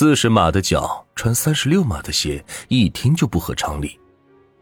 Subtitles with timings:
[0.00, 4.00] 四十码的脚穿三十六码的鞋，一听就不合常理。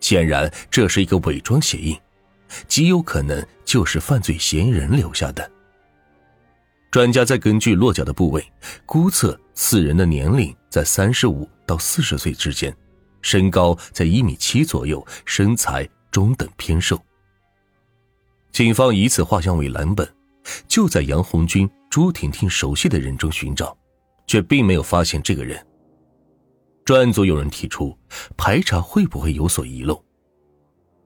[0.00, 1.96] 显然，这是一个伪装鞋印，
[2.66, 5.48] 极有可能就是犯罪嫌疑人留下的。
[6.90, 8.44] 专家再根据落脚的部位，
[8.84, 12.76] 估测此人的年龄在三十五到四十岁之间，
[13.22, 17.00] 身高在一米七左右，身材中等偏瘦。
[18.50, 20.12] 警方以此画像为蓝本，
[20.66, 23.78] 就在杨红军、朱婷婷熟悉的人中寻找，
[24.28, 25.60] 却并没有发现这个人。
[26.84, 27.98] 专案组有人提出，
[28.36, 30.00] 排查会不会有所遗漏？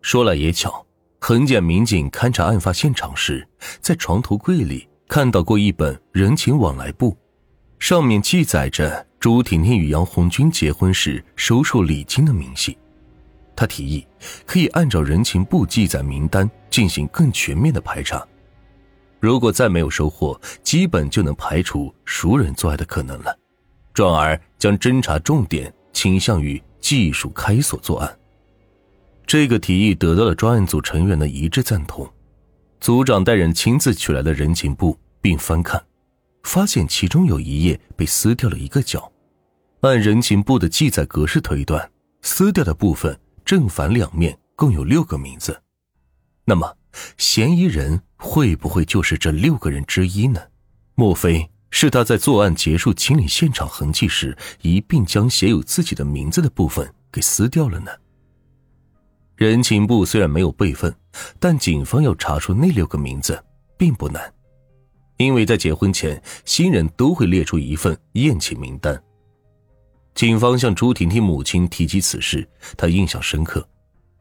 [0.02, 0.84] 说来也巧，
[1.18, 3.48] 痕检民警勘查案发现场时，
[3.80, 7.16] 在床头柜里看到过一本人情往来簿，
[7.78, 12.76] 上面记载着朱婷婷与杨红军结婚时收受礼金的明细。
[13.54, 14.06] 他提议，
[14.46, 18.26] 可以按照人情簿记载名单进行更全面的排查。
[19.22, 23.32] 如果再没有收获，基本就能排除熟人作案的可能了。
[23.94, 28.18] 转而将侦查重点倾向于技术开锁作案。
[29.24, 32.12] 这个提议得到了专案组成员的一致赞同。
[32.80, 35.80] 组长带人亲自取来了人情簿，并翻看，
[36.42, 39.12] 发现其中有一页被撕掉了一个角。
[39.82, 41.88] 按人情簿的记载格式推断，
[42.22, 45.62] 撕掉的部分正反两面共有六个名字。
[46.44, 46.76] 那么，
[47.16, 50.40] 嫌疑人会不会就是这六个人之一呢？
[50.94, 51.50] 莫非？
[51.74, 57.90] 是他在作案结束清理现场痕迹时，一并将写有自己的名字的部分给撕掉了呢？
[59.36, 60.94] 人情部虽然没有备份，
[61.40, 63.42] 但警方要查出那六个名字
[63.78, 64.32] 并不难，
[65.16, 69.02] 因为在结婚前，新人都会列出一份宴请名单。
[70.14, 73.66] 警方向朱婷婷母亲提及此事，她印象深刻，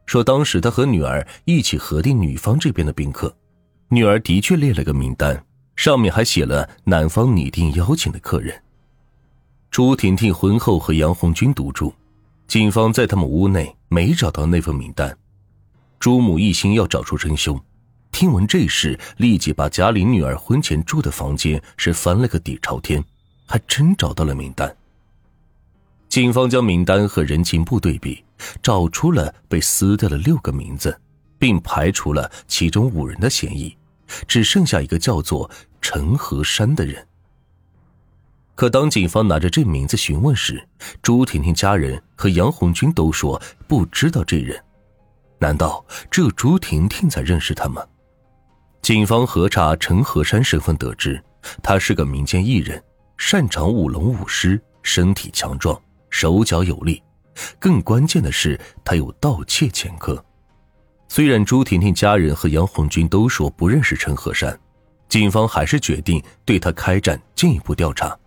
[0.06, 3.36] 说当时她和女儿一起核定女方这边的宾客，
[3.92, 5.44] 女儿的确列了个名单。
[5.76, 8.62] 上面还写了男方拟定邀请的客人。
[9.70, 11.92] 朱婷婷婚后和杨红军独住，
[12.46, 15.16] 警方在他们屋内没找到那份名单。
[15.98, 17.60] 朱母一心要找出真凶，
[18.12, 23.02] 听闻这事，立即把家里女儿婚前住的房间是翻了个底朝天，
[23.46, 24.74] 还真找到了名单。
[26.08, 28.22] 警方将名单和人情簿对比，
[28.62, 31.00] 找出了被撕掉的六个名字，
[31.38, 33.74] 并排除了其中五人的嫌疑。
[34.26, 37.06] 只剩下一个叫做陈和山的人。
[38.54, 40.68] 可当警方拿着这名字询问时，
[41.00, 44.62] 朱婷婷家人和杨红军都说不知道这人。
[45.38, 47.84] 难道只有朱婷婷才认识他吗？
[48.82, 51.20] 警方核查陈和山身份，得知
[51.62, 52.80] 他是个民间艺人，
[53.16, 55.80] 擅长舞龙舞狮，身体强壮，
[56.10, 57.02] 手脚有力。
[57.58, 60.22] 更关键的是，他有盗窃前科。
[61.14, 64.58] 虽然朱婷婷家人和杨红军都说不认识陈和山，
[65.10, 68.18] 警方还是决定对他开展进一步调查。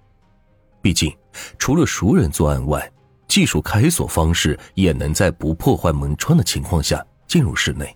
[0.83, 1.11] 毕竟，
[1.57, 2.87] 除了熟人作案外，
[3.27, 7.91] 技术开锁方式也能在不破坏门窗的情况下进入室内。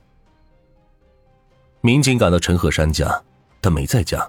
[1.81, 3.23] 民警赶到陈和山家，
[3.61, 4.27] 他没在家，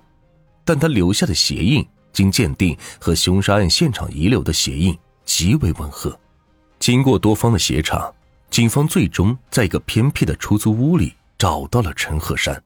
[0.62, 1.82] 但他留下的鞋印
[2.12, 4.94] 经鉴定和凶杀案现场遗留的鞋印
[5.24, 6.14] 极为吻合。
[6.78, 8.12] 经过多方的协查。
[8.50, 12.62] 警方最终在一个偏僻的出租屋里找到了陈和山。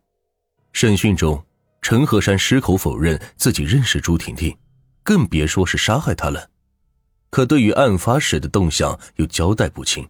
[0.72, 1.40] 审讯中，
[1.82, 4.56] 陈和山矢口否认自己认识朱婷婷，
[5.02, 6.48] 更别说是杀害她了。
[7.30, 10.08] 可对于案发时的动向又交代不清。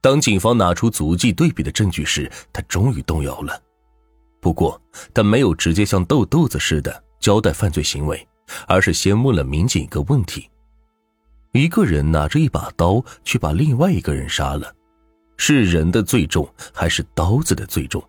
[0.00, 3.62] 当警方拿出足迹对比的证据时，他终于动摇了。
[4.40, 4.80] 不过，
[5.12, 8.26] 他没有直接像豆豆子似的交代犯罪行为，
[8.66, 10.49] 而是先问了民警一个问题。
[11.52, 14.72] 一个人拿着一把刀去把另外一个人杀了，
[15.36, 18.02] 是人的罪重还是刀子的罪重？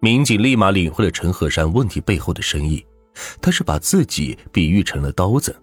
[0.00, 2.84] 民警立马领会了陈和山问题背后的深意，
[3.42, 5.54] 他是把自己比喻成了刀子，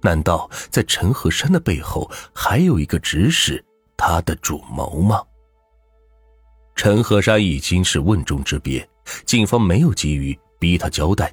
[0.00, 3.62] 难道在陈和山的背后还有一个指使
[3.98, 5.22] 他的主谋吗？
[6.74, 8.86] 陈和山已经是问中之鳖，
[9.26, 11.32] 警方没有急于逼他交代，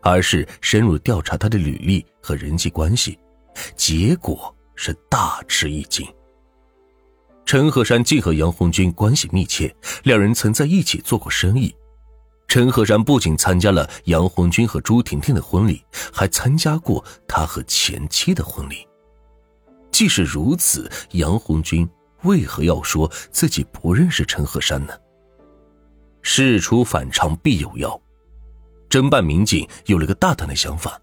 [0.00, 3.18] 而是深入调查他的履历和人际关系。
[3.76, 6.06] 结果是大吃一惊。
[7.44, 11.74] 陈和山既和杨红军关系密切，两人曾在一起做过生意。
[12.48, 15.82] 陈和山不仅参加了杨红军和朱婷婷的婚礼，
[16.12, 18.86] 还参加过他和前妻的婚礼。
[19.90, 21.88] 即使如此，杨红军
[22.22, 24.94] 为何要说自己不认识陈和山呢？
[26.22, 28.00] 事出反常必有妖，
[28.88, 31.00] 侦办民警有了个大胆的想法。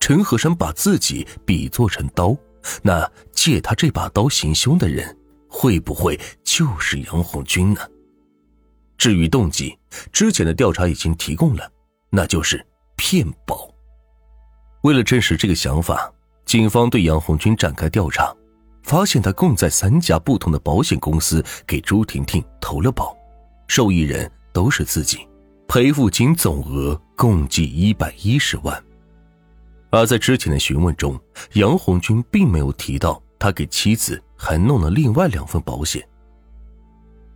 [0.00, 2.36] 陈和山把自己比作成刀，
[2.82, 5.16] 那借他这把刀行凶的人，
[5.46, 7.80] 会不会就是杨红军呢？
[8.98, 9.78] 至于动机，
[10.10, 11.70] 之前的调查已经提供了，
[12.10, 12.66] 那就是
[12.96, 13.72] 骗保。
[14.82, 16.12] 为了证实这个想法，
[16.44, 18.34] 警方对杨红军展开调查，
[18.82, 23.16] 发现他共在三家不同的保险公司给朱婷婷投了保，
[23.68, 25.18] 受益人都是自己，
[25.68, 28.82] 赔付金总额共计一百一十万。
[29.90, 31.18] 而在之前的询问中，
[31.54, 36.06] 杨红军并没有提到他给妻子还弄了另外两份保险。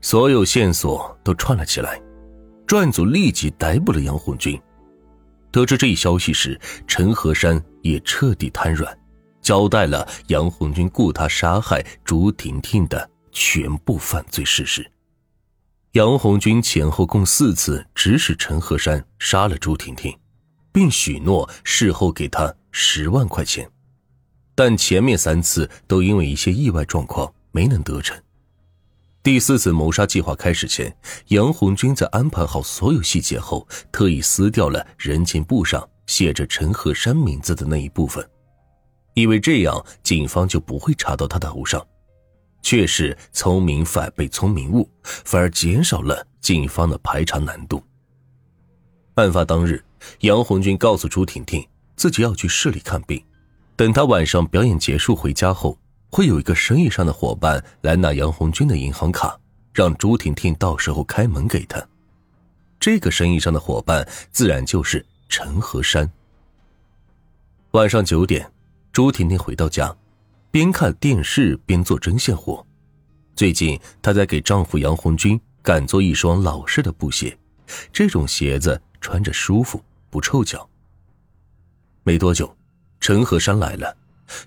[0.01, 2.01] 所有线索都串了起来，
[2.67, 4.61] 专案组立即逮捕了杨红军。
[5.51, 8.97] 得知这一消息时，陈和山也彻底瘫软。
[9.41, 14.91] 交代了杨红军雇他杀害朱婷婷的全部犯罪事实。
[15.93, 20.17] 杨红军前后共四次指使陈和山杀了朱婷婷，
[20.75, 23.71] 并许诺事后给他十万块钱，
[24.57, 28.21] 但前面三次都因为一些意外状况没能得逞。
[29.23, 30.93] 第四次谋杀计划开始前，
[31.29, 38.29] 杨红军在安排好所有细节后，特意撕掉了人情簿上写着陈鹤山名字的那一部分。
[39.15, 41.87] 以为这样警方就不会查到他的头上，
[42.63, 47.81] 却是聪明反被聪明误，反而减少了警方的排查难度。
[49.15, 49.81] 案发当日，
[50.21, 51.67] 杨红军告诉朱婷婷
[51.97, 53.23] 自己要去市里看病，
[53.77, 55.79] 等他晚上表演结束回家后，
[56.11, 59.39] 会有一个生意上的伙伴来拿杨红军的银行卡，
[59.73, 61.85] 让朱婷婷到时候开门给他。
[62.79, 66.11] 这个生意上的伙伴自然就是陈和山。
[67.73, 68.51] 晚上九点。
[68.93, 69.93] 朱婷婷回到家，
[70.53, 72.65] 边看电视边做针线活。
[73.35, 77.37] 最近，她在给丈夫杨红军赶做一双老式的布鞋，
[77.93, 79.83] 这种鞋子穿着舒服，
[80.15, 80.71] 不臭脚。
[82.05, 82.57] 没多久，
[83.01, 83.97] 陈和山来了，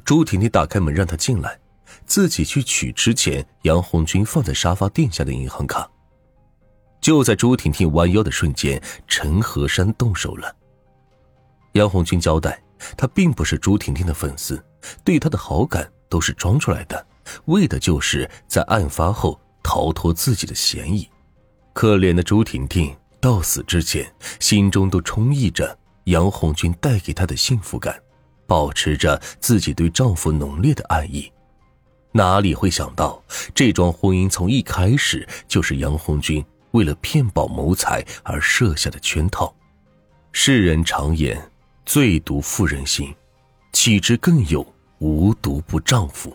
[0.05, 1.59] 朱婷婷打开门让他进来，
[2.05, 5.85] 自己去取之前杨红军放在沙发垫下的银行卡。
[7.01, 10.55] 就在朱婷婷弯腰的瞬间，陈和山动手了。
[11.73, 12.63] 杨红军交代。
[12.95, 14.63] 他并不是朱婷婷的粉丝，
[15.03, 17.07] 对她的好感都是装出来的，
[17.45, 21.09] 为的就是在案发后逃脱自己的嫌疑。
[21.73, 22.95] 可怜的朱婷婷
[23.27, 24.09] 到死之前，
[24.39, 28.01] 心中都充溢着杨红军带给她的幸福感，
[28.45, 31.29] 保持着自己对丈夫浓烈的爱意。
[32.13, 33.21] 哪里会想到，
[33.53, 36.41] 这桩婚姻从一开始就是杨红军
[36.71, 39.53] 为了骗保谋财而设下的圈套。
[40.31, 41.37] 世人常言。
[41.85, 43.13] 最毒妇人心，
[43.73, 44.65] 岂知更有
[44.99, 46.33] 无毒不丈夫？